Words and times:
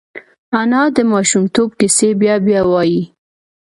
انا 0.59 0.81
د 0.95 0.97
ماشومتوب 1.13 1.69
کیسې 1.79 2.09
بیا 2.21 2.35
بیا 2.45 2.61
وايي 2.71 3.01